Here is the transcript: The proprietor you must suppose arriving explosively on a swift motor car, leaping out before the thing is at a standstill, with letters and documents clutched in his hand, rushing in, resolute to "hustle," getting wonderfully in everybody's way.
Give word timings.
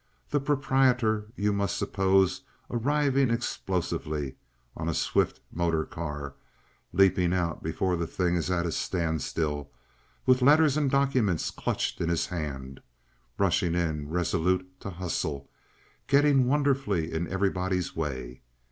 The 0.31 0.39
proprietor 0.39 1.27
you 1.35 1.53
must 1.53 1.77
suppose 1.77 2.41
arriving 2.71 3.29
explosively 3.29 4.33
on 4.75 4.89
a 4.89 4.95
swift 4.95 5.41
motor 5.51 5.85
car, 5.85 6.33
leaping 6.91 7.33
out 7.35 7.61
before 7.61 7.95
the 7.95 8.07
thing 8.07 8.35
is 8.35 8.49
at 8.49 8.65
a 8.65 8.71
standstill, 8.71 9.69
with 10.25 10.41
letters 10.41 10.75
and 10.75 10.89
documents 10.89 11.51
clutched 11.51 12.01
in 12.01 12.09
his 12.09 12.25
hand, 12.25 12.81
rushing 13.37 13.75
in, 13.75 14.09
resolute 14.09 14.67
to 14.79 14.89
"hustle," 14.89 15.47
getting 16.07 16.47
wonderfully 16.47 17.13
in 17.13 17.27
everybody's 17.27 17.95
way. 17.95 18.41